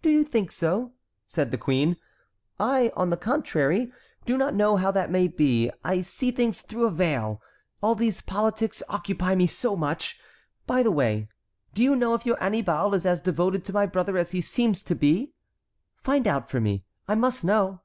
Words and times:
"Do 0.00 0.08
you 0.08 0.24
think 0.24 0.50
so?" 0.52 0.94
said 1.26 1.50
the 1.50 1.58
queen. 1.58 1.98
"I, 2.58 2.90
on 2.96 3.10
the 3.10 3.16
contrary, 3.18 3.92
do 4.24 4.38
not 4.38 4.54
know 4.54 4.76
how 4.76 4.90
that 4.92 5.10
may 5.10 5.28
be; 5.28 5.70
I 5.84 6.00
see 6.00 6.30
things 6.30 6.62
through 6.62 6.86
a 6.86 6.90
veil. 6.90 7.42
All 7.82 7.94
these 7.94 8.22
politics 8.22 8.82
occupy 8.88 9.34
me 9.34 9.46
so 9.46 9.76
much. 9.76 10.18
By 10.66 10.82
the 10.82 10.90
way, 10.90 11.28
do 11.74 11.82
you 11.82 11.94
know 11.94 12.14
if 12.14 12.24
your 12.24 12.38
Annibal 12.42 12.94
is 12.94 13.04
as 13.04 13.20
devoted 13.20 13.66
to 13.66 13.72
my 13.74 13.84
brother 13.84 14.16
as 14.16 14.30
he 14.30 14.40
seems 14.40 14.82
to 14.84 14.94
be? 14.94 15.34
Find 16.02 16.26
out 16.26 16.48
for 16.48 16.58
me. 16.62 16.86
I 17.06 17.14
must 17.14 17.44
know." 17.44 17.82